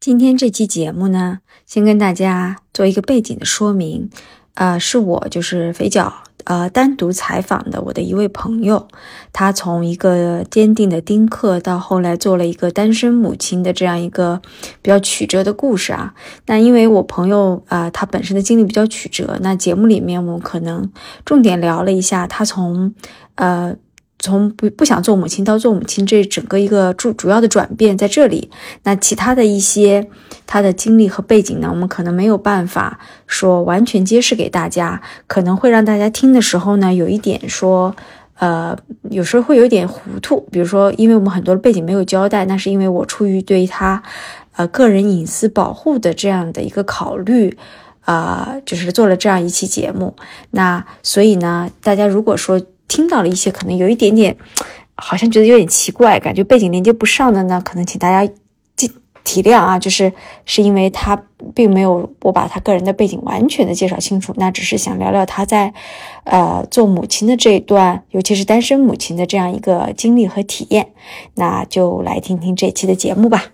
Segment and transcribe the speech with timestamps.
[0.00, 4.08] 今天这期节目呢，先跟大家做一个背景的说明。
[4.54, 6.10] 呃，是我就是肥脚
[6.44, 8.88] 呃单独采访的我的一位朋友，
[9.30, 14.40] 他从一个坚定的丁克到后来做了一个单身母亲的这样一个
[14.80, 16.14] 比较曲折的故事啊。
[16.46, 20.90] 那因为我朋友啊，他本身的经历比较曲折，那节目里面我们可能
[21.26, 22.94] 重点聊了一下他从
[23.34, 23.76] 呃。
[24.20, 28.50] 从不不想做母亲到做母亲，这整个一个主主要的转变在这里。
[28.82, 30.06] 那其他的一些
[30.46, 37.96] 他的经历和背景呢，我们可能没有办法说完全揭示给大家，可能会让大家听的时候呢，有一点说，
[38.38, 38.76] 呃，
[39.10, 40.46] 有时候会有点糊涂。
[40.52, 44.02] 比如说，因为我们很多的背景没有交代，那是因为我出于对他，
[44.56, 47.56] 呃，个人隐私保护的这样的一个考虑，
[48.02, 50.14] 啊，就是做了这样一期节目。
[50.50, 52.60] 那所以呢，大家如果说。
[52.90, 54.36] 听到了一些可能有一点点，
[54.96, 58.32] 好像觉得有点奇怪，感觉背景连接不上的呢，可能请大家
[58.74, 58.90] 体
[59.22, 60.12] 体谅啊，就是
[60.44, 61.22] 是因为他
[61.54, 65.72] 并没有我把他个人的背景完全的介绍清楚，那只是想聊聊他在
[66.24, 70.88] 呃做母亲的这一段，尤其是单身母亲的这样一个经历和体验，
[71.36, 73.52] 那就来听听这期的节目吧。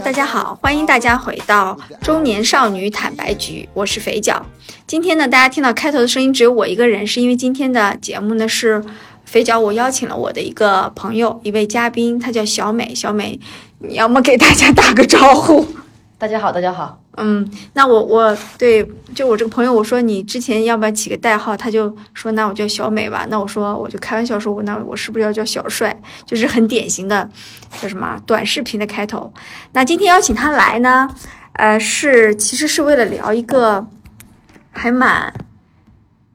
[0.00, 4.44] 大家好，欢迎大家回到中年少女坦白局，我是肥脚。
[4.86, 8.82] 今天呢，大家听到开头的声音只有我一个人，是因为今天的节目呢是
[9.26, 12.94] 肥脚，我邀请了我的一个朋友，一位嘉宾，她叫小美。
[12.94, 13.38] 小美，
[13.80, 15.66] 你要么给大家打个招呼？
[16.20, 17.02] 大家好，大家好。
[17.16, 21.56] 嗯，那我我对就我这个朋友，我说你之前要不要起个代号？
[21.56, 23.26] 他就说那我叫小美吧。
[23.30, 25.98] 那我说我就开玩笑说，我那我是不是要叫小帅？
[26.26, 27.26] 就是很典型的
[27.80, 29.32] 叫什么短视频的开头。
[29.72, 31.08] 那今天邀请他来呢，
[31.54, 33.86] 呃，是其实是为了聊一个
[34.72, 35.32] 还蛮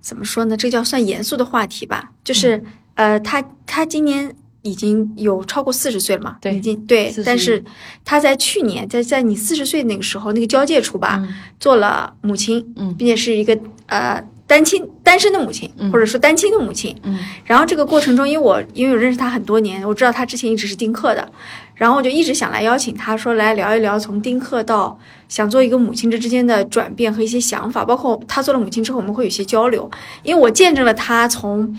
[0.01, 0.57] 怎么说呢？
[0.57, 2.09] 这叫算严肃的话题吧。
[2.23, 2.63] 就是
[2.95, 4.35] 呃，他他今年。
[4.65, 6.37] 已经有超过四十岁了嘛？
[6.41, 7.13] 对，已经对。
[7.23, 7.63] 但是
[8.03, 11.23] 他在去年，在在你四十岁那个时候，那个交界处吧，
[11.59, 13.55] 做了母亲，嗯，并且是一个
[13.85, 17.19] 呃单亲单身的母亲，或者说单亲的母亲，嗯。
[17.45, 21.31] 然后这个过程中，因为我因为我认识他很多年，我知道他之前一直是丁克的，
[21.75, 24.99] 然后我就一直想来邀请他说来聊一聊从丁克到
[25.29, 29.91] 想做一个母亲这之间的转变和一些想法，包括他做了母亲之后，我们会有些交流，
[30.23, 31.77] 因为我见证了他从。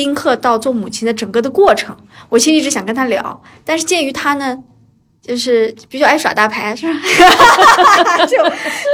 [0.00, 1.94] 丁克到做母亲的整个的过程，
[2.30, 4.56] 我其实一直想跟他聊，但是鉴于他呢，
[5.20, 6.98] 就是比较爱耍大牌，是吧？
[8.24, 8.38] 就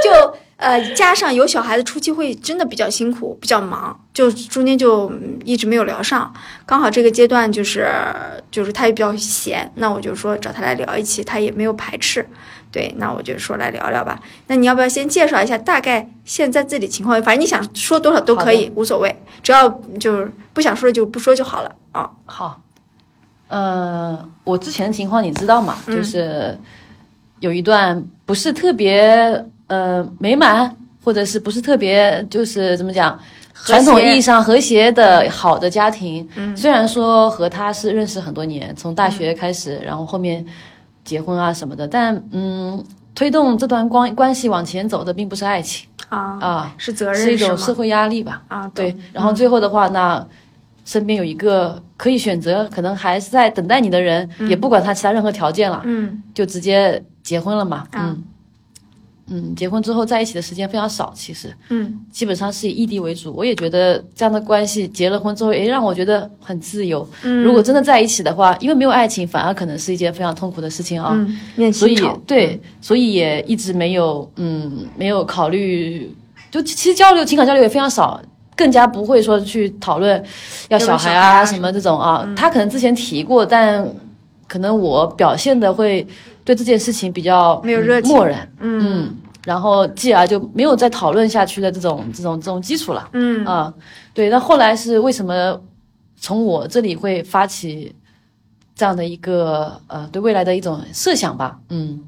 [0.03, 5.11] 就呃，加上有小孩子初期会真的比较辛苦，比较忙，就中间就
[5.45, 6.33] 一直没有聊上。
[6.65, 7.87] 刚好这个阶段就是
[8.49, 12.27] 就是他也比较闲，那我就说找他来聊一期，他也没有排斥。
[12.71, 14.19] 对，那我就说来聊聊吧。
[14.47, 17.21] 那你要不要先介绍一下大概现在自己情况？
[17.21, 19.69] 反正你想说多少都可以，无所谓，只要
[19.99, 22.09] 就是不想说就不说就好了啊。
[22.25, 22.59] 好，
[23.47, 25.77] 呃，我之前的情况你知道吗？
[25.85, 26.57] 就是
[27.41, 33.17] 有一段不是特别呃美满，或者是不是特别就是怎么讲，
[33.65, 36.27] 传统意义上和谐的好的家庭。
[36.35, 40.45] 嗯，虽然说和他是认识很多年，从大学开始，然后后面。
[41.07, 42.83] 结婚啊什么的，但嗯，
[43.15, 45.87] 推动这段关关系往前走的并不是爱情。
[46.09, 48.41] 啊啊，是责任，是一种社会压力吧。
[48.49, 48.93] 啊，对。
[49.13, 50.27] 然后最后的话，那
[50.83, 58.21] 身边有一个可以选择，可能还是在等待你的人，也不管他其他任何条件了，嗯，就直接结婚了嘛，嗯。
[59.29, 63.33] 嗯，结婚之后在一起的时间非常少，其实，嗯，基本上是以异地为主。
[63.35, 67.05] 我也觉得这样的关系，结了婚之后，诶让我觉得很自由。
[67.23, 71.11] 嗯，如果真的在一起的话，因为没有爱情，反而可能是一件非常痛苦的事情啊。
[71.57, 76.09] 嗯，所以对，所以也一直没有，嗯，没有考虑。
[76.49, 78.21] 就其实交流情感交流也非常少，
[78.55, 80.23] 更加不会说去讨论
[80.69, 82.25] 要小孩啊什么这种啊。
[82.33, 83.85] 他可能之前提过，但
[84.47, 86.07] 可能我表现的会。
[86.47, 89.13] 对这件事情比较没有热情，漠然，嗯，
[89.43, 93.43] 然后继而就没有再讨论下去的这种这种这种基础了，嗯。
[93.45, 93.73] 啊，
[94.13, 95.61] 对，那后来是为什么
[96.15, 97.93] 从我这里会发起
[98.75, 102.01] 这样的一个呃对未来的一种设想吧，嗯，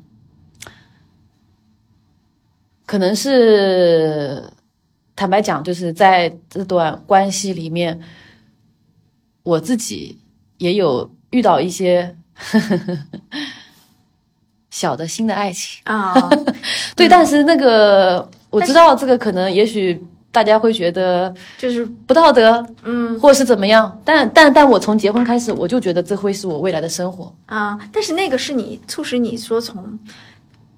[2.86, 4.42] 可能是
[5.18, 8.00] 坦白讲，就是在这段关系里面，
[9.44, 10.18] 我自己
[10.60, 12.16] 也有遇到一些。
[14.80, 16.16] 小的新的爱情啊，
[16.96, 24.00] 对，但是那个我知道这个可能也许大家会觉得就是不道德，嗯或者是怎么样。
[24.06, 27.34] 但但但我从结婚开始，我就觉得这会是我未来的生活。
[27.48, 30.00] 啊，但是那个是你促使你说从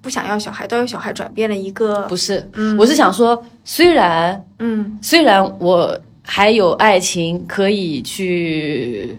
[0.00, 9.16] 不想要小孩到有小孩转变了一个不是，嗯我是想说，虽然嗯虽然我还有爱情可以去，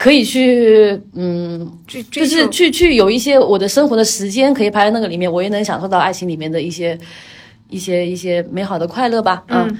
[0.00, 1.70] 可以去，嗯，
[2.10, 6.98] 就是去去有一些我的生活的时间可以排在那个里面，我也能享受到爱情里面的一些
[7.68, 9.44] 一些一些美好的快乐吧。
[9.48, 9.78] 嗯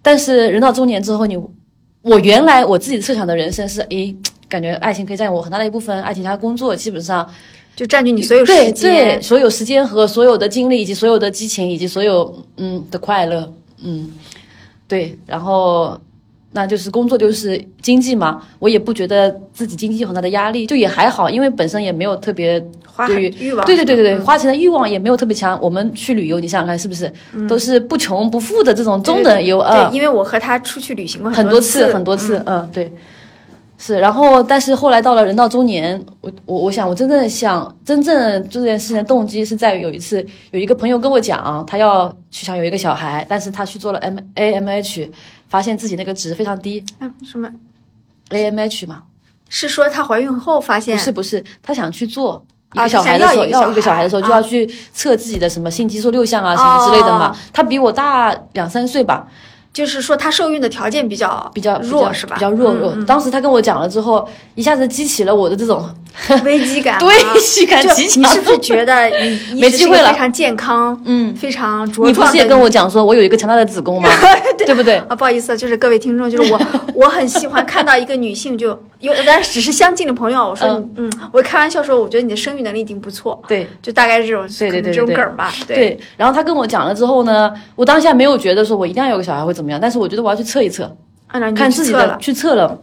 [0.00, 1.36] 但是人到中年之后，你
[2.00, 4.16] 我原来我自己设想的人生是，诶，
[4.48, 7.28] 感觉爱情可以占有我很大的一部分，爱情加工作基本上
[7.76, 14.10] 就占据你所有时间对，所有时间和所有的精力，以及所有的激情，以及所有嗯的快乐，嗯，
[14.86, 16.00] 对，然后
[16.58, 25.56] 那就是工作就是经济嘛，我也不觉得自己经济有很大的压力，就也还好，因为本身也没有特别花对于很欲望对对对对对，嗯花钱的欲望也没有特别强。
[25.62, 27.12] 我们去旅游，你想想看是不是、
[27.48, 29.88] 都是不穷不富的这种中等游啊？
[29.88, 32.92] 对，因为我和他出去旅行过很多次很多次，嗯对，
[33.78, 34.00] 是。
[34.00, 45.08] 然后，但是后来到了人到中年，我我我想，我真正想真正做这件事情的动机是在于有一次有一个朋友跟我讲，他要去想有一个小孩，但是他去做了 M A M H，
[45.48, 47.48] 发现自己那个值非常低嗯什么
[48.30, 49.02] ？，A M H 嘛，
[49.48, 52.44] 是说她怀孕后发现不是不是，她想去做。
[52.74, 57.62] 一啊个小孩的时候，想要一个小孩的时候，就要去测自己的什么性激素六项啊，什么之类的嘛她。
[57.62, 59.26] 比我大两三岁吧，
[59.72, 62.34] 就是说她受孕的条件比较比较弱是吧？
[62.36, 62.92] 比较弱弱。
[62.94, 65.96] 嗯当时她跟我讲了之后，一下子激起了我的这种嗯
[66.44, 68.22] 危机感啊，危机感就极强。
[68.22, 70.10] 你是不是觉得你 你没机会了。
[70.12, 74.08] 非常健康，嗯，非常茁你不是也跟我讲说我有一个强大的子宫吗？
[74.58, 74.74] 对。
[74.74, 74.96] 不对？
[75.08, 76.60] 啊，不好意思，就是各位听众，就是我，
[76.94, 78.68] 我很喜欢看到一个女性就
[79.00, 83.68] 有，但是只是相近的朋友，我说你，嗯，我开玩笑说，我觉得你的生育能力已经不错，对。
[83.82, 86.00] 就大概是这种，对对对可能这种对梗吧，对，对。
[86.16, 90.94] 然后他跟我讲了之后呢，我当下没有觉得说我一定要有个小孩会怎么样，但是我觉得我要去测一测，
[91.28, 92.78] 按照你看自己的去测了，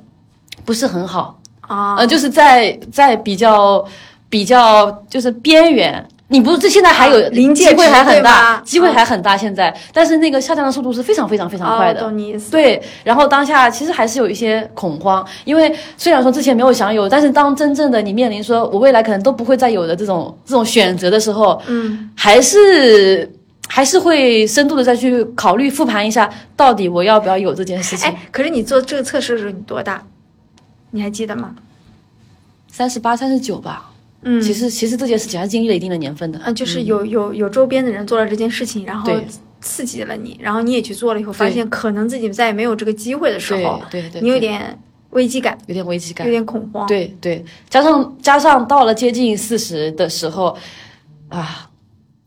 [0.65, 3.83] 不是很好，啊，呃，就是在在比较
[4.29, 6.05] 比较就是边缘。
[6.27, 11.99] 你不是这现在还有啊临界机会还很大，机会啊还很大现在，但是那个下降的速度是非常非常非常快哦，的。
[11.99, 23.31] 懂你意思，对，然后当下其实还是有一些恐慌，因为虽然说之前没有享有，但是当真正的你面临说我未来可能都不会再有的这种这种选择的时候，嗯，还是
[23.67, 28.09] 还是会深度的再去考虑复盘一下，到底我要不要有这件事情。
[28.09, 30.01] 哎，可是你做这个测试的时候你多大？
[30.95, 31.53] 你还记得吗？
[32.69, 36.39] 三十八、三十九吧，嗯，其实其实这件事情还是经历了一定的年份的。
[36.45, 39.11] 嗯，就是有有有周边的人做了这件事情，然后
[39.59, 46.31] 刺激了你，然后你也去做了以后，发现可能自己再也没有这个机会的时对候，对对，你有点危机感，有点危机感有。
[46.31, 46.87] 点恐慌。
[46.87, 50.57] 对对，加上加上到了接近四十的时候，
[51.29, 51.69] 啊，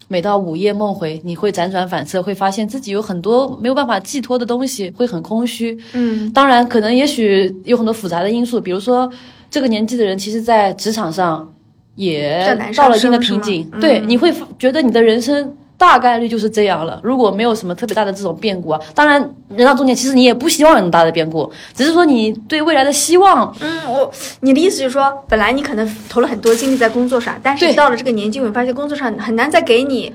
[0.08, 5.78] 每到午夜梦回，你会辗转反侧，会发现自己有很多没有办法寄托的东西，会很空虚。
[5.92, 9.08] 嗯当然，可能也许有很多复杂的因素，比如说
[9.50, 11.52] 这个年纪的人，其实在职场上
[11.94, 13.68] 也到了一定的瓶颈。
[13.72, 15.54] 嗯对，你会觉得你的人生。
[15.78, 17.00] 大概率就是这样了。
[17.02, 19.18] 如果没有什么特别大的这种变故啊，当然
[19.56, 24.10] 人到中年，其实你也不希望有那么大的变故，只是说你对未来的希望嗯，我
[24.40, 30.12] 你的意思就是说，本来你可能投了很多精力在工作上，但是你到了这个年纪，你发现工作上很难再给你，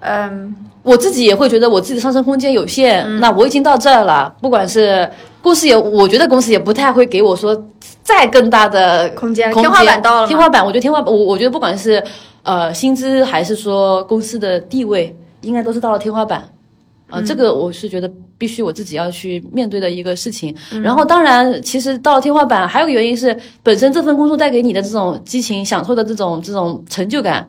[0.00, 5.08] 嗯我自己也会觉得我自己的上升空间有限，那我已经到这儿了，不管是
[5.40, 7.56] 公司也，我觉得公司也不太会给我说
[8.02, 9.70] 再更大的空间空间。
[9.70, 12.02] 天花板到了天花板，我觉得天花板，我我觉得不管是
[12.42, 16.48] 呃薪资还是说公司的地位，应该都是到了天花板。
[17.08, 20.56] 啊、这个我是觉得必须我自己要去面对的一个事情。
[20.82, 27.46] 然后，当然，其实到了天花板，还有个原因是本身这份工作带给你的这种激情、享受的这种这种成就感，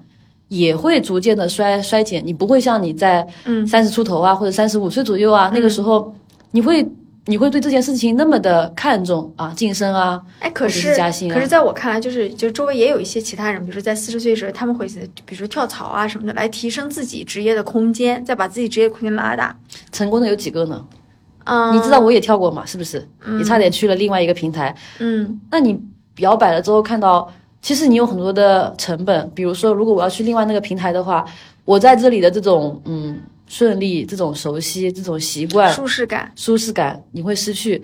[0.50, 2.22] 也会逐渐的衰衰减。
[2.26, 6.14] 你不会像你在嗯三十出头啊，或者三十五岁左右啊，那个时候
[6.52, 6.86] 你会
[7.26, 14.86] 你会对这件事情那么的看重啊，晋升啊，哎，可是是加薪啊可是在我看来，就是就周围也有一些其他人，比如说在四十岁的时候，他们会
[15.26, 19.56] 比如说跳槽啊什么的，来提升自己职业的空间，再把自己职业空间拉大。
[19.92, 20.86] 成功的有几个呢？
[21.46, 23.08] 嗯，你知道我也跳过嘛，是不是？
[23.26, 25.80] 你差点去了另外一个平台，嗯那你
[26.18, 31.26] 摇摆了之后看到，其实你有很多的成本，比如说如果我要去另外那个平台的话，
[31.66, 36.32] 我在这里的这种嗯顺利、这种熟悉、这种习惯、舒适感。
[36.36, 37.82] 舒适感，你会失去。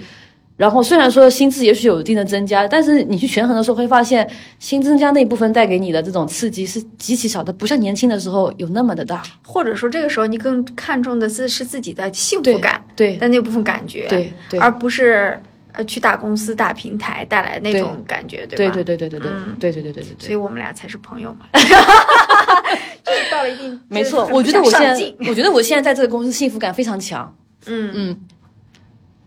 [0.58, 9.24] 然后虽然说薪资也许有一定的增加，但是你去权衡的时候会发现，新增加那一部分带给你的这种刺激是极其少的，不像年轻的时候有那么的大。
[9.42, 18.74] 或者说这个时候你更看重的是是自己的幸福感对的那部分感觉，对对而不是呃去大公司大平台带来那种感觉，对吧？
[18.74, 20.26] 对对对对对嗯对对对对对对。
[20.28, 21.46] 所以我们俩才是朋友嘛。
[23.06, 27.36] 就是到了一定，没错，我觉得我现在我觉得我现在在这个公司幸福感非常强。
[27.68, 28.20] 嗯嗯，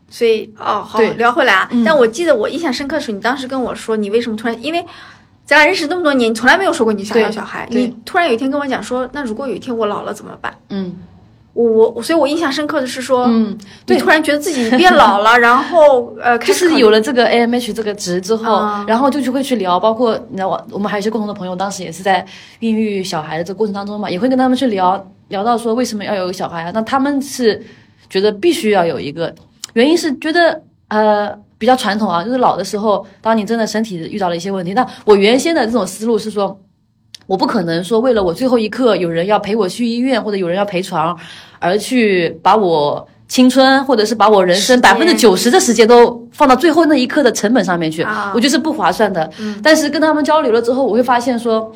[0.09, 1.69] 所以哦，好聊回来啊。
[1.71, 4.85] 嗯但我记得我印象深刻的是，你当时跟我说，你为什么突然因为。
[5.45, 7.67] 咱俩认识那么多年，你从来没有说过你想要小孩。
[7.69, 10.57] 你突然有一天跟我讲说，那如果有一天我老了怎么办？
[10.69, 10.97] 嗯
[11.55, 22.25] 我我，所以我印象深刻的是说，嗯，你对，突然觉得自己变老了， 然后呃，开就始有了这个 AMH 这个值之后，啊然后就去会去聊，包括你知道我我们还有一些共同的朋友，当时也是在
[22.61, 26.71] 孕育小孩的这个过程当中嘛，也会跟他们去聊聊到说为什么要有个小孩啊？
[26.73, 27.63] 那他们是
[28.09, 29.35] 觉得必须要有一个，
[29.75, 36.59] 原因是觉得呃比较传统啊，就是老的时候，当你真的身体遇到了一些问题，那我原先的这种思路是说。
[37.33, 41.19] 我不可能说为了我最后一刻有人要陪我去医院，或者有人要陪床，
[41.59, 49.31] 而去把我青春或者是把我人生百分之九十的时间都放到最后那一刻的成本上面去，啊我觉得是不划算的。
[49.63, 51.73] 但是跟他们交流了之后，我会发现说，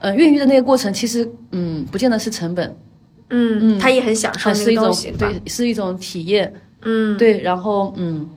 [0.00, 2.76] 嗯，孕育的那个过程其实，嗯，不见得是成本，
[3.30, 6.52] 嗯，他也很享受它是一种对，是一种体验，
[6.82, 8.28] 嗯，对，然后嗯，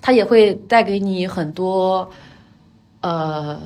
[0.00, 2.08] 他也会带给你很多，
[3.02, 3.60] 呃。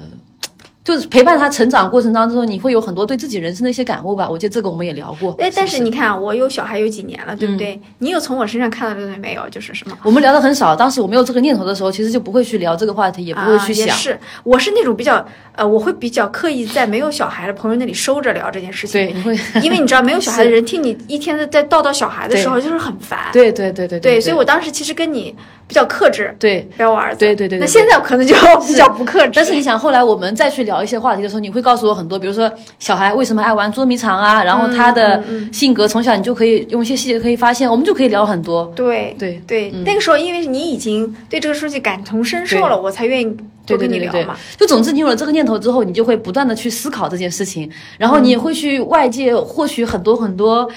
[0.82, 4.28] 就是陪伴他成长过程当中，你会有很多对自己人生的一些感悟吧。
[4.28, 5.34] 我觉得这个我们也聊过。
[5.38, 7.78] 哎，但是你看啊，我有小孩有几年了，对不对？
[7.98, 9.46] 你有从我身上看到的东西没有？
[9.50, 9.96] 就是什么？
[10.02, 13.96] 我们聊的很少，当时我没有这个念头的时候，其实就不会去聊这个话题，也不会去啊、也想。
[13.96, 19.06] 是，我是那种比较呃，我会比较刻意在没有小孩的朋友那里收着聊这件事情。
[19.06, 23.18] 对，你会， 因为你知道，没有小孩的 人听你一天的在叨叨小孩的时候，就是很烦。
[23.32, 25.34] 对对对对对，对，所以我当时其实跟你
[25.68, 26.66] 比较克制，对。
[26.78, 27.18] 聊我儿子。
[27.18, 28.34] 对对对对那现在可能就
[28.66, 29.32] 比较不克制。
[29.34, 38.70] 但是你想，后来我们再去聊一些话题的时候，你会告诉我很多，比如说小孩为什么爱玩捉迷藏啊，然后他的性格从小你就可以用一些细节可以发现，我们就可以聊很多。
[38.76, 50.68] 对对对，那个时候因为你已经对这个事情感同身受了，我才愿意多对对对对对跟你聊嘛。，就总之你有了这个念头之后，你就会不断的去思考这件事情，然后你也会去外界获取很多很多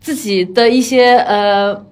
[0.00, 1.84] 自己的一些呃。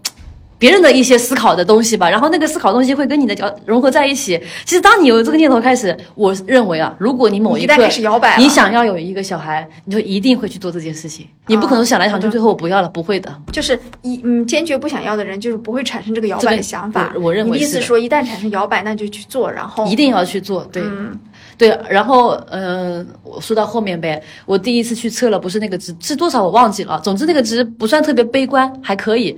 [0.65, 4.41] 别人的一些思考的东西吧，然后那个思考东西会跟你的角融合在一起。
[4.65, 11.27] 其实当你有这个念头开始，我认为啊，如果你某一旦开始摇摆了你想要有一个小孩，你就一定会去做这件事情。
[11.49, 13.31] 你不可能想来想去，最后我不要了，不会的。
[13.53, 17.13] 就是一嗯坚决不想要的人，就是不会产生这个摇摆的想法。
[17.17, 20.83] 我我认为你的意思说，一旦产生摇摆，那就去做，然后一定要去做，对。
[20.83, 21.15] 嗯
[21.59, 29.37] 对，然后嗯、呃我说到后面呗，我第一次去测了，不是那个值是多少我忘记了，总之那个值不算特别悲观，还可以。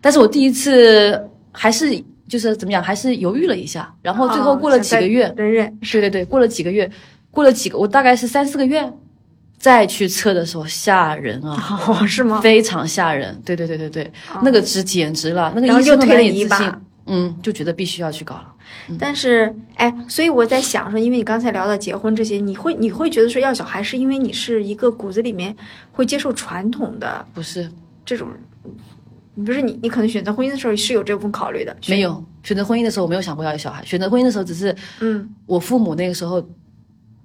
[0.00, 6.90] 但是我第一次还是就是怎么讲，还是犹豫了一下，然后最后过了几个月，哦忍忍对对对，过了几个月，
[7.30, 8.92] 过了几个，我大概是三四个月
[9.58, 11.80] 再去测的时候，吓人啊！
[11.86, 12.40] 哦，是吗？
[12.40, 14.12] 非常吓人，对对对对对，
[14.42, 18.54] 那个值简直了，那个然后医生都又推了你一难以置信把，嗯，就觉得必须要去搞了。
[18.98, 25.56] 但是，哎，所以我在想说，因为你刚才聊到结婚这些，你会你会觉得说要小孩，是因为你是一个骨子里面
[25.90, 27.68] 会接受传统的不是，
[28.04, 28.28] 这种，
[29.44, 33.84] 不是你你可能选择婚姻的时候是有这部分考虑的，没有选择婚姻的时候，我没有想过要有小孩。
[33.84, 36.42] 选择婚姻的时候，只是嗯我父母那个时候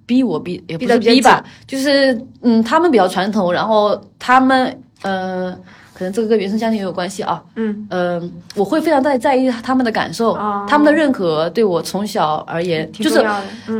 [0.06, 5.50] 逼我逼，也不是逼吧，就是嗯，他们比较传统，然后他们呃，
[5.94, 7.42] 可能这个跟原生家庭也有关系啊。
[7.56, 13.24] 嗯嗯、我会非常在在意他们的感受，哦他们的认可对我从小而言就是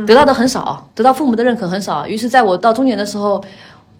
[0.05, 2.07] 得到的很少，得到父母的认可很少。
[2.07, 3.43] 于是，在我到中年的时候，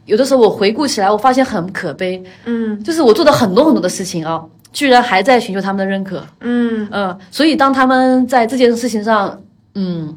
[0.06, 6.24] 有的时候我回顾起来，我发现很可悲，嗯就是我做的很多很多的事情啊，居然还在寻求他们的认可。
[6.42, 9.42] 嗯嗯，所以当他们在这件事情上，
[9.74, 10.16] 嗯，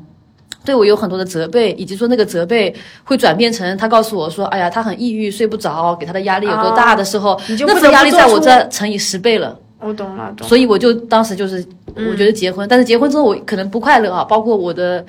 [0.65, 9.59] 对我有很多的责备，以及说那个责备会转变成他告诉我说，哎呀，他很抑郁，睡不着，给他的压力有多大的时候，那份压力在我这乘以十倍了。
[9.81, 10.49] 我懂了，懂了。
[10.49, 11.65] 所以我就当时就是，
[11.95, 15.03] 我觉得结婚，但是结婚之后我可能不快乐啊，包括我的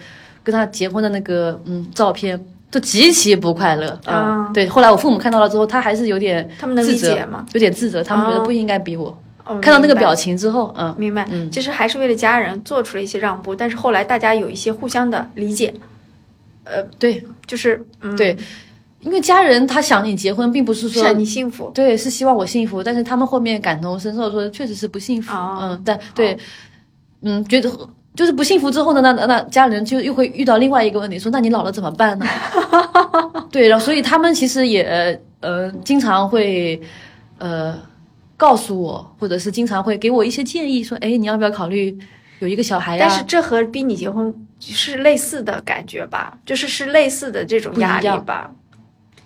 [0.43, 2.39] 跟他结婚的那个嗯照片。
[2.71, 3.89] 都极其不快乐。
[4.05, 4.67] 啊、嗯对。
[4.67, 7.45] 后来我父母看到了之后，他还是有点他们能理解吗？
[7.53, 8.45] 有点自责，他们觉得哦。
[8.45, 9.07] 不应该逼我。
[9.45, 15.73] 哦看到那个表情之后，嗯，明白，其实还是为了家人做出了一些让步，但是后来大家有一些互相的理解，
[16.65, 17.25] 呃对。
[17.47, 18.38] 就是嗯，对，
[18.99, 25.57] 因为家人他想你结婚，并不是说想你幸福，对，是希望我幸福，但是他们后面感同身受说确实是不幸福，哦。
[25.63, 26.38] 嗯，但对，
[27.23, 27.71] 嗯，觉得
[28.19, 32.25] 就是不幸福之后呢，那那那家人就又会遇到另外一个问题，说那你老了怎么办呢？
[33.49, 36.81] 对，然后所以他们其实也呃经常会
[37.38, 37.79] 呃
[38.35, 41.97] 告诉我，或者是经常会给我一些建议，说哎你要不要考虑
[42.39, 46.38] 有一个小孩呀、但是这和逼你结婚是类似的感觉吧？
[46.45, 48.51] 就是是类似的这种压力吧？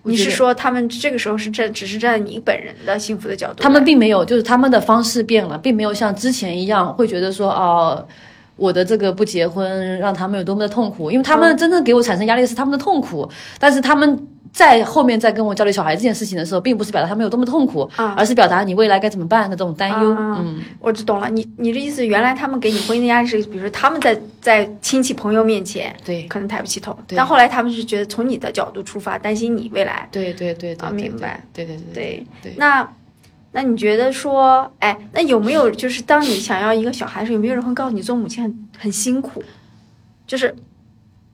[0.03, 3.63] 你是说他们这个时候是站，只是站在你本人的幸福的角度？
[3.63, 8.07] 他们并没有，就是他们的方式变了，并没有像之前一样会觉得说哦。
[8.55, 13.29] 我的这个不结婚让他们有多么的痛苦，因为他们真正给我产生压力是他们的痛苦，
[13.59, 18.13] 但是他们在后面在跟我交流小孩这件事情的时候，并不是表达他们有多么痛苦，啊。
[18.15, 20.11] 而是表达你未来该怎么办的这种担忧。
[20.11, 30.07] 啊嗯，我知懂了，你你的意思，原来他们给你婚姻的压力是，比如说他们在在亲戚朋友面前对，可能抬不起头，但后来他们是觉得从你的角度出发，担心你未来。
[30.11, 32.87] 对对对对明白，对对对对，对那
[33.55, 39.43] 那你觉得说，哎，那有没有就是当你想要一个小孩的时候，有没有人会告诉你做母亲很很辛苦？
[40.25, 40.53] 就是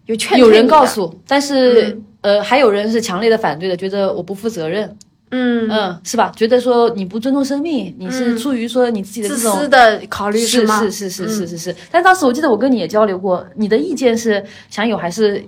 [0.05, 4.97] 有劝有人告，诉，但是、嗯呃，还有人是强烈的反对的，觉得我不负责任，
[5.31, 6.29] 嗯，嗯，是吧？
[6.35, 10.81] 觉得说你不尊重生命，你是嗯出于说你自己的自这种私的考虑是吗？
[10.81, 11.75] 是是是是嗯是是。
[11.89, 15.41] 但当时我记得我跟你也交流过，你的意见是想有还是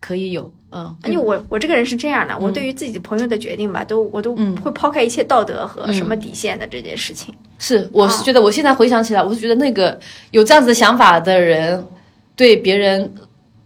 [0.00, 0.52] 可以有？
[0.72, 2.52] 嗯，因为我我这个人是这样的，我嗯。
[2.52, 4.56] 对于自己朋友的决定吧，都我都嗯。
[4.62, 7.34] 会抛开一切道德和嗯什么底线的这件事情。
[7.58, 8.22] 是，我是啊。
[8.24, 9.98] 觉得我现在回想起来，我是觉得那个
[10.30, 11.86] 有这样子的想法的人，
[12.34, 13.12] 对别人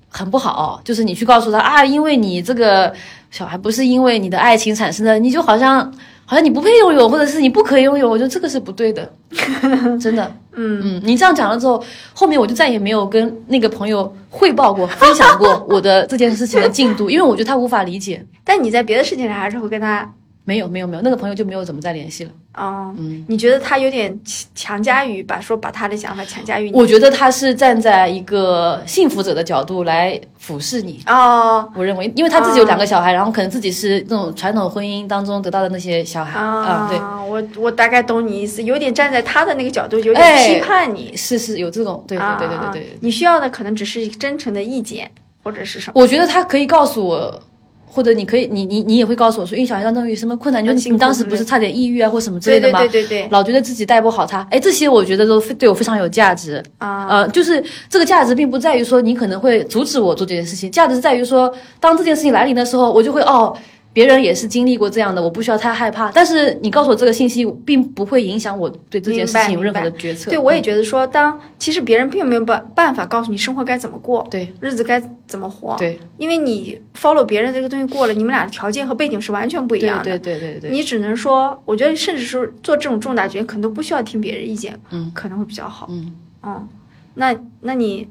[0.09, 0.81] 很不好。
[0.85, 2.93] 就是你去告诉他啊，因为你这个
[3.31, 5.93] 小孩不是因为你的爱情产生的，你就好像
[6.26, 9.11] 好像你不配拥有，或者是你不可以拥有，我觉得这个是不对的，
[9.99, 10.30] 真的。
[10.59, 18.25] 嗯，嗯，你这样讲了之后，后面我就再也没有跟那个朋友汇报过、分享过我的这件事情的进度，因为我觉得他无法理解。
[18.42, 20.11] 但你在别的事情上还是会跟他，
[20.47, 22.31] 没有，没有，没有，那个朋友就没有怎么再联系了。
[22.55, 26.73] 哦，嗯，你觉得他有点强强加于把说把他的想法强加于你？
[26.76, 31.03] 我觉得他是站在一个幸福者的角度来俯视你。
[31.09, 36.97] 哦我认为，因为他自己有两个小孩，然后可能自己是那种传统婚姻当中得到的那些小孩啊、对，
[37.29, 41.15] 我我大概懂你意思，有点站在他的那个角度，有点哎批判你。
[41.17, 42.83] 是是有这种，对对对对对对。
[42.85, 45.11] 啊你需要的可能只是真诚的意见，
[45.43, 46.00] 或者是什么？
[46.00, 47.43] 我觉得他可以告诉我，
[47.87, 52.78] 或者你可以，你你你也会告诉我说，因为小孩当中有什么困难，就你当时不是差点抑郁啊或什么之对对类的吗？
[52.81, 56.62] 对对对老觉得自己带不好他，哎，这些我觉得都非对我非常有价值。
[56.78, 63.57] 啊，呃，就是这个价值并不在于说你可能会阻止我做这件事情，价值是在于说，当这件事情来临的时候，我就会哦，
[63.97, 66.12] 别人也是经历过这样的，我不需要太害怕。
[66.12, 70.31] 但是你告诉我这个信息，并不会影响我对这件事情有任何的决策。
[70.31, 80.18] 对我也嗯觉得说，当其实别人并没有办办法告诉你生活该怎么过，对日子该怎么活，对因为你 follow 别人这个东西过了，你们俩的条件和背景是完全不一样的。
[80.18, 85.87] 对对对对，你只能说，我觉得甚至是做这种重大决定，可能都不需要听别人意见，嗯可能会比较好。
[85.88, 86.68] 嗯，嗯，
[87.14, 88.07] 那那你，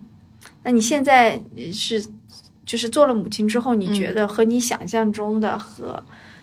[0.64, 1.40] 那你现在
[1.72, 2.04] 是
[2.66, 6.02] 就是做了母亲之后，你嗯觉得和你想象中的和、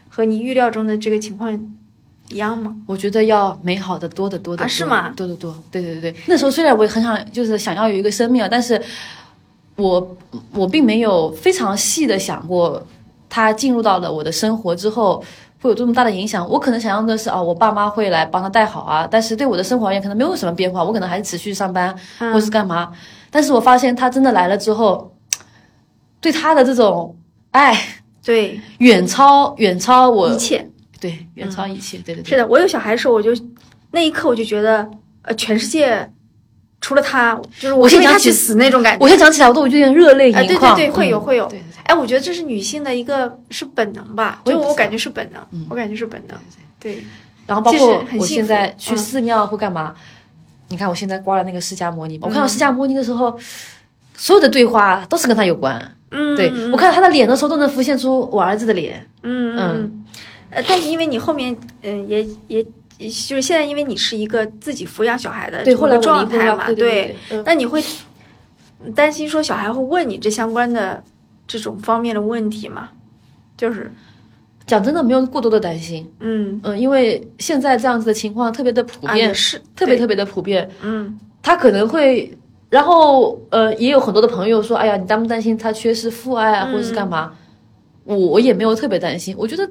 [0.09, 1.53] 和你预料中的这个情况
[2.29, 2.75] 一样吗？
[2.87, 6.21] 我觉得要美好的多得多的啊是吗多得多，对对对对。
[6.27, 8.81] 那时候虽然我也很想，就是想要有一个生命啊，但是
[9.77, 10.17] 我
[10.55, 12.87] 我并没有非常细的想过，
[13.29, 15.23] 他进入到了我的生活之后。
[15.63, 16.45] 会有这么大的影响？
[16.49, 22.91] 我可能想象的是啊，我爸妈会来帮他带好啊，但是对我的生活而言可能没有什么变化，我可能还是持续上班嗯或是干嘛。
[23.31, 25.15] 但是我发现他真的来了之后，
[26.23, 27.15] 对他的这种
[27.51, 27.79] 爱
[28.25, 30.67] 对，远超远超我一切
[31.01, 32.47] 对远超一切，对对对，是的。
[32.47, 33.31] 我有小孩的时候，我就
[33.91, 34.89] 那一刻我就觉得，
[35.23, 36.09] 呃，全世界
[36.81, 39.05] 除了他，就是我为他去死那种感觉。
[39.05, 40.87] 我现在讲起来我都有点热泪盈眶，对。
[40.87, 41.53] 对对，会有嗯会有。
[41.83, 46.39] 哎，我觉得这是女性的一个是本能吧，就我感觉是本能，嗯我感觉是本能。
[46.79, 47.03] 对，
[47.45, 49.93] 然后包括我现在去嗯寺庙或干嘛，
[50.69, 53.37] 你看我现在挂了那个释迦摩尼，我看到嗯释迦摩尼的时候，
[54.17, 55.97] 所有的对话都是跟他有关。
[56.13, 59.05] 嗯，对嗯我看到他的脸的时候，都能浮现出我儿子的脸。
[59.23, 60.05] 嗯嗯，
[60.51, 62.65] 呃，但是因为你后面，嗯，也也
[62.99, 67.43] 也就是现在，因为你是一个自己抚养小孩的对，这个状态嘛，对对，嗯。
[67.47, 67.83] 那你会
[68.95, 71.03] 担心说小孩会问你这相关的
[71.47, 72.91] 这种方面的问题吗？
[73.57, 73.91] 就是，
[74.67, 81.19] 讲真的没有过多的担心，嗯，嗯，因为现在这样子的情况特别的普啊，遍，也是特别特别的普遍，嗯。
[81.43, 82.33] 他可能会。
[82.73, 87.31] 然后，呃，也有很多的朋友说：“哎呀，你担不担心他缺失父爱啊，嗯或者是干嘛？”
[88.05, 89.35] 我我也没有特别担心。
[89.39, 89.69] 我觉得，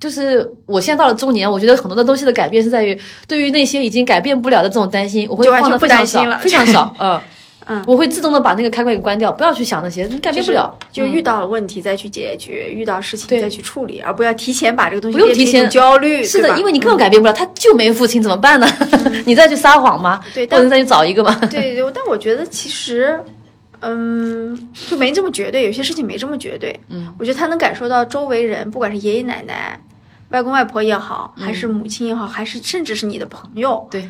[0.00, 6.94] 就是我现在到了中年，我觉得很多的东西的改变是在于，对于那些已经改变不了的这种担心，我会放的非常少，非常少。
[6.98, 7.20] 嗯
[7.70, 10.74] 嗯，我会自动的把那个开关给关掉，不要去想那些，你改变不了。
[10.90, 18.66] 就嗯遇到了问题再去解决，遇到事情再去处理，而不要提前把这个东西不用提前焦虑，是的，因为你根本改变不了，他就没父亲怎么办呢？
[19.26, 20.20] 你再去撒谎吗？
[20.34, 21.34] 对，但或者再去找一个吗？
[21.50, 23.20] 对对，但我觉得其实，
[23.80, 24.56] 嗯，
[24.88, 26.74] 就没这么绝对，有些事情没这么绝对。
[26.88, 29.78] 嗯，我觉得他能感受到周围人，不管是爷爷奶奶、
[30.30, 34.08] 外公外婆也好，还是母亲也好，还是甚至是你的朋友，对，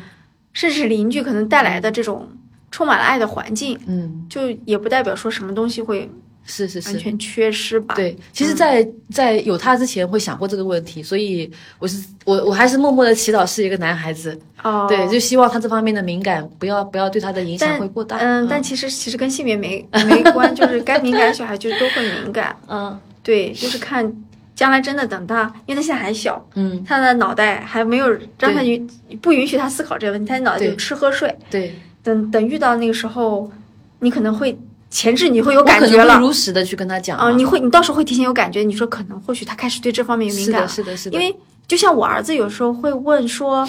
[0.53, 2.27] 甚至是邻居，可能带来的这种
[2.71, 6.09] 充满了爱的环境，嗯，就也不代表说什么东西会
[6.45, 6.89] 是是是。
[6.89, 7.95] 完全缺失吧。
[7.95, 18.17] 对，其实在，在有他之前会想过这个问题，所以我是我我还是默默的祈祷是一个男孩子，哦，对，就希望他这方面的敏感不要不要对他的影响会过大。
[18.17, 22.55] 嗯，但其实其实跟性别没没关，就是该敏感的小孩就都会敏感。
[22.67, 24.11] 嗯对，就是看
[24.55, 28.89] 将来真的等他，因为他现在还小，嗯，他的脑袋还没有让他允
[29.21, 31.33] 不允许他思考这个问题，他的脑袋就吃喝睡。
[31.51, 31.75] 对，
[32.09, 33.51] 等等遇到那个时候，
[33.99, 34.57] 你可能会
[34.89, 36.19] 前置，你会有感觉了。
[36.19, 38.63] 如实的去跟他讲啊、嘛你会，你到时候会提前有感觉。
[38.63, 41.35] 你说可能或许他开始对这方面有敏感了是的，，是的，是的，因为
[41.67, 43.67] 就像我儿子有时候会问说，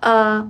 [0.00, 0.40] 呃，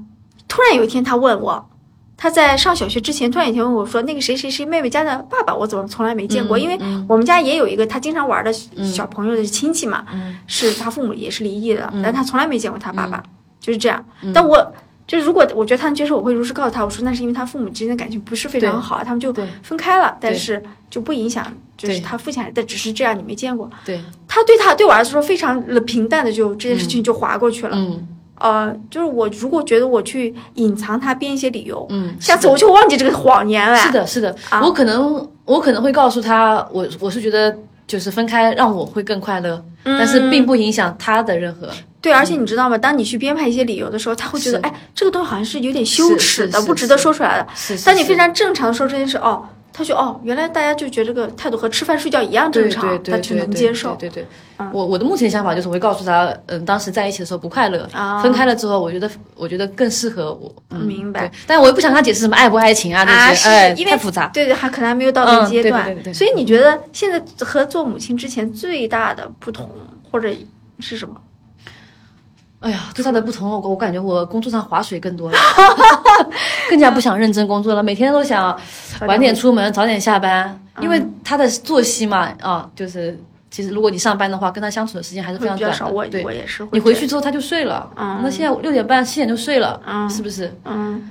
[0.46, 1.68] 突然有一天他问我，
[2.16, 6.56] 他在上小学之前突然有一天问我说，那个谁谁谁妹妹家的爸爸我怎么从来没见过？
[6.56, 8.52] 嗯因为嗯我们家也有一个他经常玩的
[8.84, 13.20] 小朋友的亲戚嘛，嗯是他父母也是离异的，嗯但他从来没见过他爸爸，
[13.58, 14.04] 就是这样。
[14.32, 14.72] 但我。
[15.06, 23.68] 就是如果我觉得他能接受，我会如实告诉他，我说那是因为他父母之间的感情不是非常对好，他们就分开了，但是就不影响，就是他父亲还在，只是这样你没见过。
[23.84, 27.76] 对，他对他对我儿子说非常平淡的就这件事情就划过去了。
[27.76, 33.76] 嗯呃，就是我如果觉得我去隐藏他编一些理由，嗯，下次我就忘记这个谎言了。
[33.78, 41.68] 是，的，是的，啊我可能我可能会告诉他，我我是觉得就是分开让我会更快乐，嗯但是并不影响他的任何。
[42.04, 42.76] 对，而且你知道吗？
[42.76, 47.46] 当你去编排一些理由的时候，他会觉得，是哎，这个东西好像是有点羞耻的，不值得说出来的。
[47.54, 53.96] 是，当你非常正常的说这件事，哦，他就哦，原来大家就觉得这个态度和吃饭睡觉一样正常，他就能接受。
[53.98, 54.26] 对对
[54.70, 60.54] 我我的目前想法就是，我会告诉他，嗯，当时在一起的时候不快乐，啊分开了之后，我觉得我觉得更适合我。
[60.72, 61.32] 嗯，明白。
[61.46, 64.26] 但我也不想跟他解释什么爱不爱情啊啊，是这些，哎，因为太复杂。
[64.28, 65.86] 对对，还可能还没有到那个阶段。
[65.86, 69.70] 对对对所以你觉得现在和做母亲之前最大的不同
[70.12, 70.28] 或者
[70.80, 71.14] 是什么？
[72.64, 75.36] 哎呀，最大的不同，我我感觉我工作上划水更多了，
[76.70, 78.58] 更加不想认真工作了，每天都想
[79.06, 83.18] 晚点出门，早点下班，因为他的作息嘛，啊，就是
[83.50, 86.10] 其实如果你上班的话，跟他相处的时间还是非常短会比较少，我的。
[86.10, 90.50] 对我，也是会你回去之后他就睡了，嗯那现在六点半七点就睡了，嗯是不是？
[90.64, 91.10] 嗯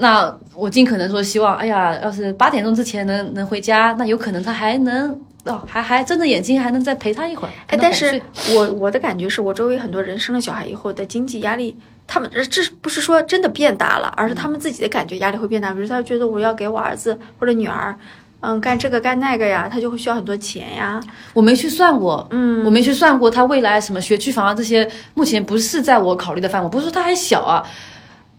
[0.00, 7.50] 那我尽可能说希望，哎呀，要是八点钟之前能能回家，那有可能他还能哦，还还睁着眼睛还能再陪他一会儿。
[7.68, 8.20] 哎，但是
[8.54, 11.74] 我我的感觉是我周围很多人生了小孩以后的经济压力，
[12.06, 15.72] 他们这这不是说真的变大了，而是他们自己的感觉压力会变大。
[15.72, 17.96] 比如他觉得我要给我儿子或者女儿，
[18.40, 21.00] 嗯，干这个干那个呀，他就会需要很多钱呀。
[21.32, 26.68] 我没去算过，嗯，我没去算过他未来什么学区房啊这些，目前不是在我考虑的范围。
[26.68, 27.64] 不是说他还小啊，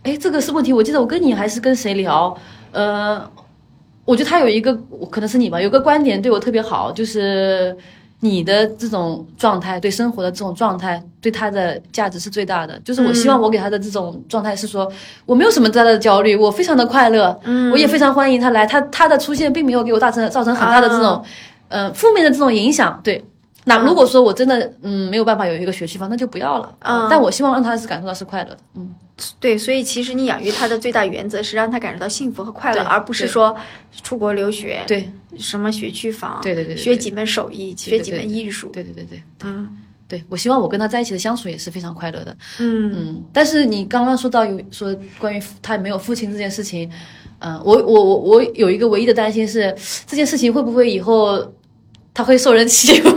[0.03, 0.71] 哎，这个是问题。
[0.71, 2.37] 我记得我跟你还是跟谁聊，
[2.71, 3.29] 呃，
[4.09, 4.75] 我觉得他有一个，
[5.11, 7.77] 可能是你吧，有个观点对我特别好，就是
[8.21, 12.79] 你的这种状态，对生活的这种状态，对他的价值是最大的。
[12.83, 14.91] 就是我希望我给他的这种状态是说，
[15.27, 18.65] 我没有什么大的焦虑，我非常的快乐，嗯我也非常欢迎他来。
[18.65, 21.23] 他他的出现并没有给我造成造成很大的这种，
[21.67, 22.99] 呃，负面的这种影响。
[23.03, 23.23] 对，
[23.77, 26.75] 那如果说我真的嗯没有办法有一个学区房，那就不要了。
[26.79, 27.07] 嗯。
[27.09, 28.57] 但我希望让他是感受到是快乐的。
[28.75, 28.93] 嗯，
[29.39, 33.55] 对，所以其实你养育他的最大原则是让他感受到幸福和快乐，而不是说
[34.03, 35.09] 出国留学，对。
[35.37, 39.23] 什么学区房，对对对对学几门手艺，学几门艺术，对对对对。
[39.43, 39.69] 嗯。
[40.07, 42.35] 对，我希望我跟他在一起的相处也是非常快乐的。
[42.57, 42.91] 嗯。
[42.95, 46.89] 嗯，但是你刚刚说到有说关于他没有父亲这件事情，
[47.37, 49.73] 嗯、我我我我有一个唯一的担心是
[50.07, 51.53] 这件事情会不会以后
[52.11, 53.09] 他会受人欺负？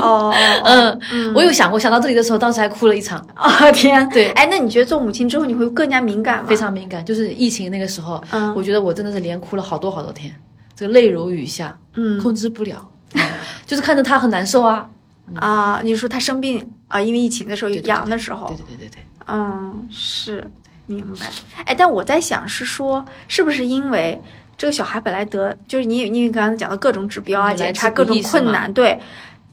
[0.00, 0.34] 哦哦
[0.64, 6.44] 嗯，嗯我有想过，想到这里的时候，当时还哭了一场，哦天， 对哎，那你觉得做母亲之后你会更加敏感吗？
[6.48, 7.04] 非常敏感。
[7.04, 10.34] 就是疫情那个时候，嗯我觉得我真的是连哭了好多好多天，
[10.74, 12.88] 这个泪如雨下，嗯控制不了，
[13.66, 14.88] 就是看着他很难受啊。
[15.34, 20.42] 啊，你说他生病啊，因为疫情的时候对对对阳的时候对，对对对对，嗯，是
[20.86, 21.26] 明白。
[21.66, 24.18] 哎，但我在想是说，是不是因为
[24.56, 28.98] 这个小孩本来得就是你因为刚刚讲的各种指标啊，嗯检查各种困难，对，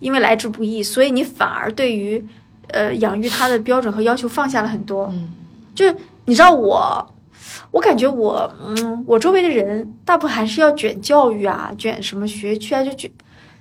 [0.06, 2.24] 因为来之不易，所以你反而对于
[2.68, 5.10] 呃养育他的标准和要求放下了很多。
[5.12, 5.30] 嗯，
[5.74, 5.84] 就
[6.26, 7.12] 你知道我。
[7.72, 13.12] 我感觉我，嗯，我周围的人大部分还是要卷教育啊，卷什么学区啊，就卷。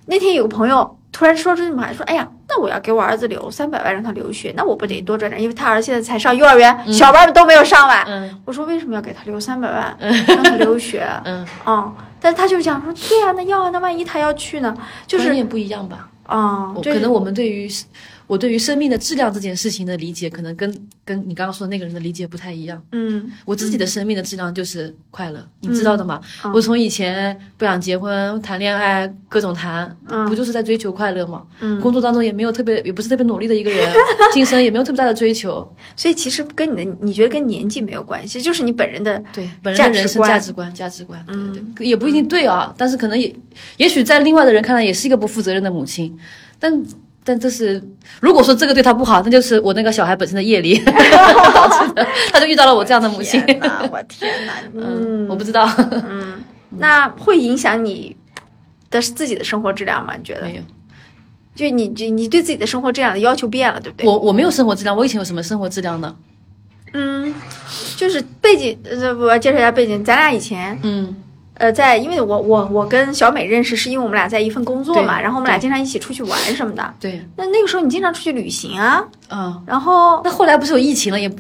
[0.06, 5.42] 那天有个朋友突然说这么话，说：“哎呀，那我要给我儿子留三百万让他留学，那我不得多赚点？
[5.42, 8.04] 因为他儿子现在才上幼儿园，小班都没有上完。
[8.06, 14.76] 嗯我说：“为什么要给他留三百万让他留学？”嗯，嗯，但是他就讲说：“对呀、那要啊，那万一他要去呢？
[15.08, 16.08] 就是观念不一样吧。
[16.24, 17.68] 啊，这我可能我们对于
[18.26, 22.82] 我对于生命的质量这件事情的理解，可能跟跟你刚刚说的那个人的理解不太一样。
[22.92, 26.18] 嗯我自己的生命的质量就是快乐，你知道的嘛？
[26.42, 31.42] 嗯我从以前不想结婚、谈恋爱，各种谈，嗯不就是在追求快乐吗？
[31.60, 33.92] 嗯，工作当中也没有特别，也不是特别努力的一个人，
[34.32, 35.70] 晋升也没有特别大的追求。
[35.94, 43.34] 所以其实跟你的你觉得跟年纪没有关系，就是你本人的对，本人的人生价值观、价值观，对对对，也不一定对啊，但是可能也，
[43.76, 46.13] 也许在另外的人看来也是一个不负责任的母亲，
[46.58, 46.84] 但
[47.22, 47.82] 但这是
[48.20, 53.40] 如果说这个对他不好，那就是我那个小孩本身的业力 导致的，他就遇到了我这样的母亲。
[53.90, 56.42] 我天哪， 嗯，我不知道，嗯，
[56.78, 58.14] 那会影响你
[58.90, 60.14] 的自己的生活质量吗？
[60.16, 60.42] 你觉得？
[60.42, 60.62] 没有，
[61.54, 64.06] 就你你你对自己的生活质量的要求变了，对不对？
[64.06, 66.14] 我我没有生活质量，我以前有什么生活质量呢？
[66.92, 67.34] 嗯，
[67.96, 70.78] 就是背景，呃，我介绍一下背景，咱俩以前。
[70.82, 71.16] 嗯
[71.54, 76.94] 呃，在因为我我我跟小美认识，是因为我们俩在一份工作嘛，然后我们俩经常一起出去玩什么的。
[76.98, 81.30] 对，那那个时候你经常出去旅行啊，嗯，然后那后来不是有疫情了，也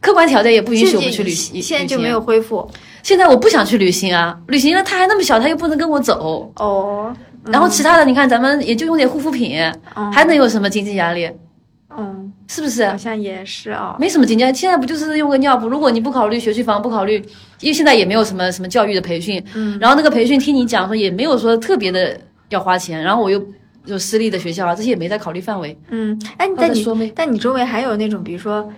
[0.00, 2.68] 客观条件也不允许我们去旅行，现在就没有恢复
[3.02, 6.52] 现在我不想去旅行啊，旅行了他还那么小，他又不能跟我走。
[6.56, 7.14] 哦。
[7.46, 9.60] 然后其他的，你看咱们也就用点护肤品，
[9.96, 11.28] 嗯还能有什么经济压力？
[11.96, 12.96] 嗯，是不是好？
[12.96, 14.56] 像也是啊、没什么经济压力。
[14.56, 15.68] 现在不就是用个尿布？
[15.68, 17.20] 如果你不考虑学区房，不考虑，
[17.62, 22.20] 因为现在也没有什么什么教育的培训，嗯，然后那个培训听你讲说也没有说特别的
[22.50, 23.42] 要花钱，然后我又
[23.86, 25.74] 有私立的学校啊，这些也没在考虑范围。
[25.88, 28.70] 嗯，哎，或但你说没但你周围还有那种比如说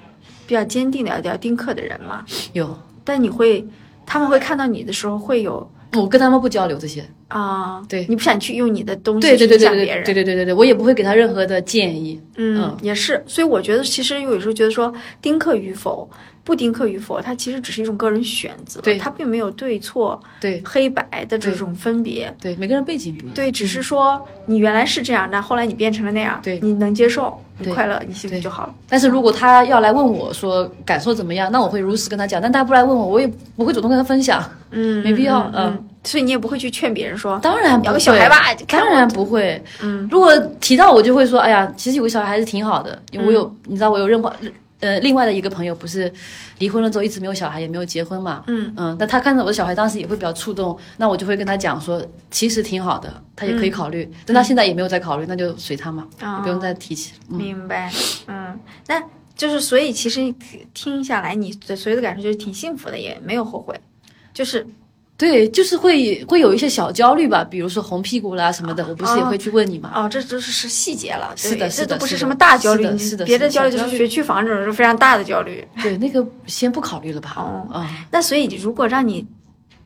[0.46, 2.24] 比较坚定的要要丁克的人吗？
[2.52, 3.66] 有，但你会
[4.06, 7.04] 他们会看到你的时候会有我跟他们不交流这些。
[7.28, 12.20] 啊、对你不想去用你的东西对对对对对去影响别人，对对对对对，我也不会给他任何的建议。
[12.36, 16.08] 嗯嗯，也是，所以我觉得其实有时候觉得说丁克与否、
[16.44, 22.32] 不丁克与否，它其实只是一种个人选择，对它并没有对错、对黑白的这种分别。
[22.40, 23.34] 对，每个人背景不一样。
[23.34, 28.74] 对，只是说你原来是这样，那后来你变成了那样，对你能接受，你快乐，你幸福就好了。
[28.88, 32.42] 但是如果他要来问我说感受怎么样，那我会如实跟他讲。
[32.42, 33.26] 但他不来问我，我也
[33.56, 34.44] 不会主动跟他分享。
[34.70, 38.36] 嗯，没必要嗯嗯，所以你也不会去劝别人说，当然不会，养个小孩吧
[38.68, 39.62] 当然不会。
[39.80, 43.00] 嗯如果提到我就会说，哎呀，其实有个小孩还是挺好的。
[43.12, 44.30] 因为我有，嗯你知道我有任何
[44.80, 46.12] 呃另外的一个朋友，不是
[46.58, 48.44] 离婚了之后一直没有小孩，也没有结婚嘛。
[48.46, 54.10] 嗯嗯，那他看到我的小孩，当时也会比较触动，那我就会跟他讲说，其实挺好的，他也可以考虑。
[54.26, 57.12] 但他现在也没有在考虑，那就随他嘛，啊不用再提起。
[57.30, 57.92] 嗯，明白，
[58.26, 59.02] 嗯，那
[59.36, 60.32] 就是所以其实
[60.72, 63.78] 听下来，你的所有的感受就是挺幸福的，也没有后悔，
[64.32, 64.66] 就是
[65.16, 69.92] 对，就是会会有一些小焦虑吧，比如说红屁股啦什么的，我不是也会去问你嘛。
[69.94, 75.66] 哦，这都是是细节了，对是的是的这都不是什么大焦虑，是的别的焦虑就是学区房这种是非常大的焦虑。
[75.80, 77.32] 对，那个先不考虑了吧。
[77.36, 79.24] 哦啊、那所以如果让你，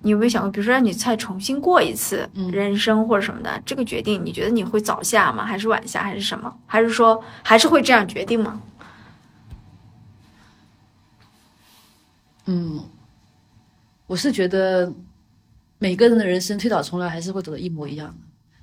[0.00, 5.44] 你有没有想过，比如说让你再重新过一次嗯人生或者什么的，这个决定你觉得你会早下吗？
[5.44, 6.02] 还是晚下？
[6.02, 6.50] 还是什么？
[6.66, 8.62] 还是说还是会这样决定吗？
[12.46, 12.82] 嗯，
[14.06, 14.90] 我是觉得
[15.78, 18.08] 每个人的人生推倒重来还是会走的一模一样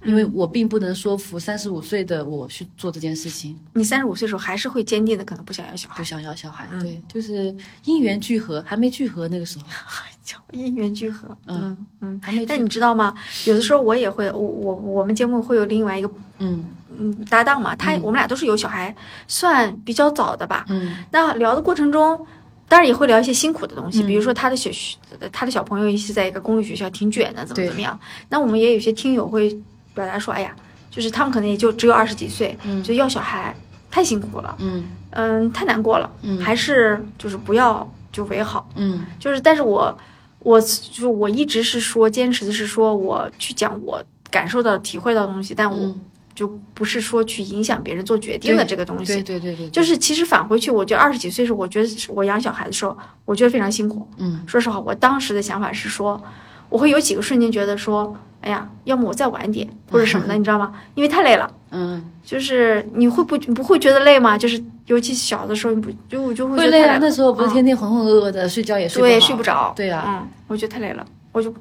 [0.01, 6.67] 的，因为我并不能说服三十五岁的我去做这件事情，你三十五岁的时候还是会坚定的，可能不想要小孩不，想要小孩。
[6.71, 9.65] 嗯对，就是因缘聚合，还没聚合那个时候，
[10.51, 11.35] 因缘聚合。
[11.47, 12.19] 嗯嗯。
[12.21, 13.13] 还没但你知道吗？
[13.45, 16.65] 有的时候我也会，我我我们节目会有另外一个嗯
[16.97, 18.95] 嗯搭档嘛，他、嗯我们俩都是有小孩，
[19.27, 20.65] 算比较早的吧。
[20.69, 22.25] 嗯那聊的过程中，
[22.67, 24.07] 当然也会聊一些辛苦的东西，嗯。
[24.07, 24.97] 比如说他的小学，
[25.31, 27.97] 他的小朋友是在一个公立学校，挺卷的，怎么怎么样。
[28.29, 29.49] 那我们也有些听友会
[29.93, 30.55] 表达说，哎呀，
[30.89, 32.81] 就是他们可能也就只有二十几岁，嗯。
[32.83, 33.55] 就要小孩
[33.91, 34.85] 太辛苦了，嗯。
[35.11, 36.39] 嗯，太难过了，嗯。
[36.39, 38.67] 还是就是不要就为好。
[38.75, 39.05] 嗯。
[39.19, 39.97] 就是，但是我
[40.39, 46.01] 我就是我一直是说坚持的是说我去讲我感受到、体会到的东西，但我嗯，
[46.35, 49.13] 就不是说去影响别人做决定的这个东西。
[49.13, 54.07] 对对对对，就是其实返回去，我觉得二十几岁时候，我觉得我养小孩的时候，我觉得非常辛苦。
[54.17, 56.21] 嗯说实话，我当时的想法是说，
[56.69, 60.73] 我会有几个瞬间觉得说，哎呀，要么我再晚点，或者什么的， 你知道吗？
[60.93, 61.49] 因为太累了。
[61.71, 64.37] 嗯就是你会不你不会觉得累吗？
[64.37, 69.73] 就是尤其小的时候，你不就我就会觉会累啊，得那时候不是嗯天天浑浑噩噩的，睡觉也睡不好睡不着。
[69.75, 71.53] 对啊，嗯，我觉得太累了，我就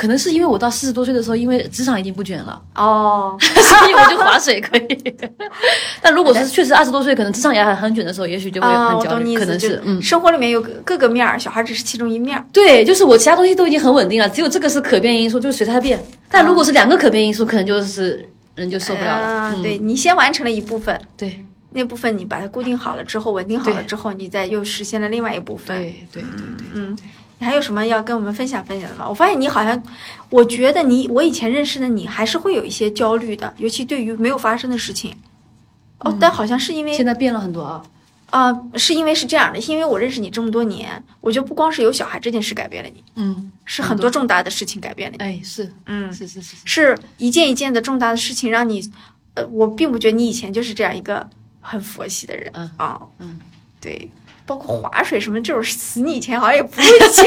[0.00, 2.58] 可能是因为我到四十多岁的时候，因为职场已经不卷了。
[2.74, 5.14] 哦， 所以我就划水可以。
[6.00, 12.42] 但如果是确实二十多岁，可能职场也很很卷的时候，也许就会啊，很焦虑，可能是嗯，生活里面有各各个面儿，小孩只是其中一面儿。
[12.50, 16.02] 对，就是我其他东西都已经很稳定了，只有这个是可变因素，就随它变。
[16.30, 19.26] 但如果是两个可变因素，可能就是人就受不了了。
[19.26, 25.76] 啊嗯、对你先完成了一部分，对那部分你把它固定好了之后，稳定好了之后，你再又实现了另外一部分。
[25.76, 26.96] 对对对对，嗯，
[27.40, 29.08] 你还有什么要跟我们分享分享的吗？
[29.08, 29.82] 我发现你好像，
[30.28, 35.16] 我觉得你我以前认识的你还是会有一些焦虑的，尤其对于没有发生的事情。
[36.00, 37.82] 哦，但好像是因为现在变了很多啊。
[38.30, 45.24] 啊、是因为是这样的，是因为我认识你这么多年，我觉得不光是有小孩这件事改变了你，嗯，是很多重大的事情改变了你。
[45.24, 48.88] 哎，是嗯，是是是是，是一件一件的重大的事情让你，
[49.34, 51.28] 呃，我并不觉得你以前就是这样一个
[51.60, 52.48] 很佛系的人。
[52.54, 53.40] 嗯啊，嗯，
[53.80, 54.08] 对，
[54.46, 57.26] 包括划水什么这种词，你以前好像也不会讲。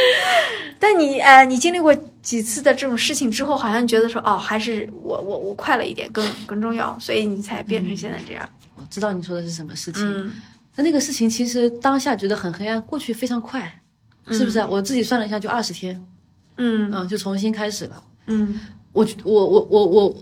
[0.78, 8.48] 但你呃，你经历过几次的这种事情之后，好像觉得说，哦，还是我我我快乐一点更更重要，所以你才变成现在这样。
[8.76, 10.02] 我知道你说的是什么事情。
[10.04, 10.32] 嗯
[10.76, 13.80] 那那个事情其实当下觉得很黑暗，过去非常快，
[14.30, 14.66] 是不是啊？
[14.70, 16.00] 我自己算了一下，就二十天，
[16.56, 18.02] 嗯嗯，就重新开始了。
[18.26, 18.60] 嗯
[18.92, 20.16] 我我我我我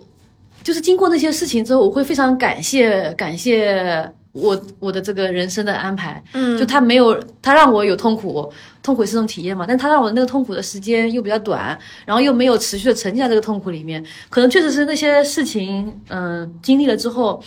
[0.64, 6.22] 就是经过那些事情之后，我会非常感谢感谢我我的这个人生的安排。
[6.32, 17.42] 嗯就他没有，他让我有痛苦，痛苦也是种体验嘛，但他让我那个痛苦的时间又比较短，然后又没有持续的沉浸在这个痛苦里面，可能确实是那些事情，嗯、经历了之后，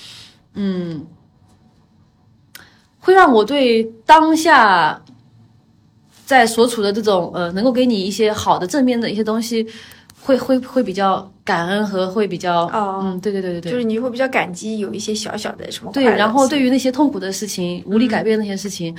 [0.53, 1.05] 嗯，
[2.99, 5.01] 会让我对当下
[6.25, 9.67] 在所处的这种呃，能够给你一些好的正面的一些东西，
[10.21, 13.01] 会会会比较感恩和会比较，哦。
[13.03, 18.95] 嗯，对对对对对，就是你会比较感激有一些小小的什么对，然后对于那些痛苦的事情、无力改变那些事情，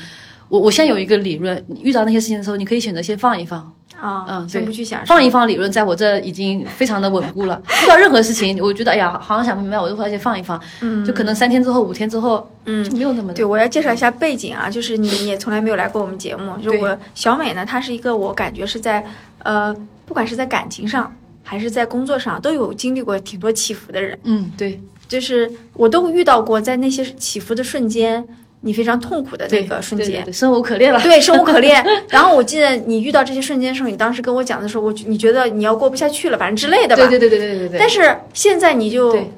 [0.49, 3.59] 我我现在有一个理论，你遇到那些事情的时候，你可以选择先放一放，
[3.99, 7.61] 啊，嗯先对不去想放一放理论在我这已经非常的稳固了。
[7.85, 11.03] 遇到任何事情，我觉得哎呀，好像想不明白，我就会先放一放，嗯。
[11.05, 12.85] 就可能三天之后、五天之后，嗯。
[12.85, 19.05] 就没有那么对，我要介绍一下背景啊，就是你你也从来没有来过我们节目，就是我小美呢，她是一个我感觉是在
[19.45, 21.11] 呃，不管是在感情上
[21.43, 28.27] 还是在工作上，都有经历过挺多起伏的人，嗯，对就是我都遇到过，在那些起伏的瞬间，
[28.63, 30.07] 你非常痛苦的那个瞬间。
[30.09, 31.01] 对对对，生无可恋了。
[31.03, 31.85] 对，生无可恋。
[32.09, 37.07] 然后我记得你遇到这些瞬间的时候，你当时跟我讲的时候，我你觉得你要过不下去了，反正之类的吧。
[37.07, 37.79] 对对对对对对对。
[37.79, 39.31] 但是现在你就对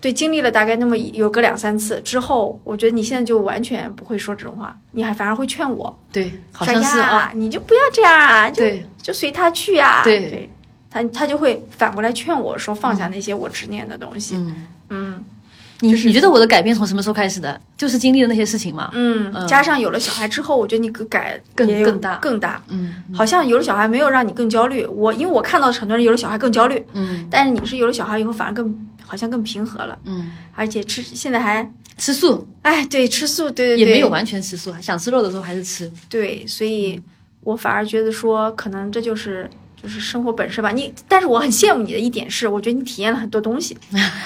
[0.00, 8.64] 对经历了大概那么有个两三次之后，我觉得你现在就完全不会说这种话，你还反而会劝我，对，好说像是啊，你就不要这样啊，就
[9.00, 10.02] 就随他去啊。
[10.04, 10.50] 对对，
[10.92, 14.36] 他他就会反过来劝我说放下那些我执念的东西。
[14.36, 15.24] 嗯，嗯
[15.80, 17.60] 你你觉得我的改变从什么时候开始的？
[17.76, 18.90] 就是经历了那些事情嘛。
[18.92, 22.62] 嗯，嗯加上有了小孩之后，我觉得你改更更大更大。
[22.68, 35.90] 嗯好像有了小孩没有让你更焦虑，我因为我看到很多人有了小孩更焦虑，嗯但是你是有了小孩以后反而更好像更平和了，嗯，而且吃现在还吃素哎对吃素，对对对，也没有完全吃素，想吃肉的时候还是吃。
[36.08, 37.00] 对，所以
[37.40, 39.50] 我反而觉得说可能这就是。
[39.82, 43.76] 就是生活本身吧，你，但是我很羡慕你的一点是，我觉得你体验了很多东西，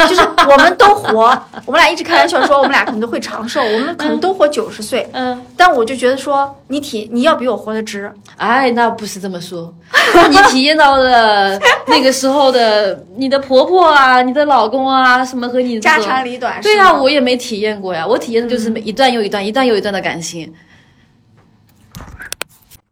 [0.06, 1.26] 就是我们都活，
[1.64, 9.72] 我们俩一直开玩笑说我们俩可能都会长寿，我们可能都活九十岁，嗯，但我就觉得说你体你要比我活得值，哎，那不是这么说，
[10.28, 16.60] 你体验到了那个时候的你的婆婆啊，你的老公啊，什么和你家长里短。
[16.60, 20.52] 对啊，我也没体验过呀，我体验的就是每一段又一段，一段又一段的感情。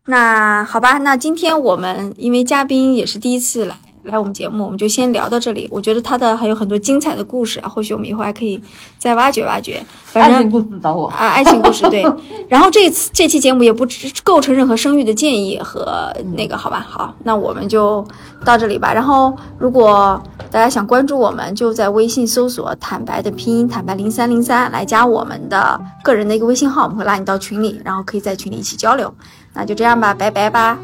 [0.07, 5.69] 那好吧，那今天我们因为嘉宾也是第一次来来我们节目，我们就先聊到这里。
[5.71, 8.61] 我觉得他的还有很多精彩的故事啊，或许我们以后还可以
[8.99, 9.83] 再挖掘挖掘。
[10.05, 11.09] 反正故事找我。
[11.09, 12.05] 啊，爱情故事对。
[12.49, 16.87] 然后这次这期节目也不只构成任何生育的建议和那个，好吧？
[16.89, 18.07] 好，那我们就
[18.45, 18.93] 到这里吧。
[18.93, 29.13] 然后如果大家想关注我们，就在微信搜索“坦白”的拼音“坦白零三零三”来加我们的个人的一个微信号，我们会拉你到群里，然后可以在群里一起交流。
[29.55, 30.79] 那就这样吧，拜拜吧。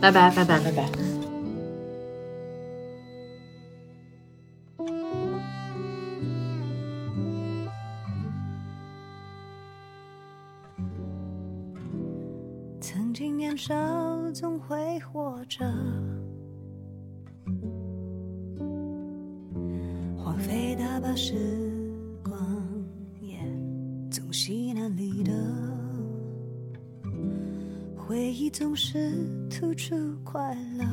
[0.00, 1.17] 拜拜拜拜拜拜。
[13.68, 15.62] 少总会活着，
[20.16, 21.34] 荒废大把时
[22.24, 22.34] 光，
[23.20, 23.38] 也
[24.10, 25.34] 总稀难离的。
[27.94, 29.12] 回忆总是
[29.50, 30.86] 突出快乐，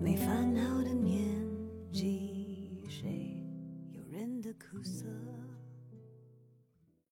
[0.00, 1.20] 没烦恼的年
[1.90, 3.44] 纪，谁
[3.90, 5.04] 有人的苦涩？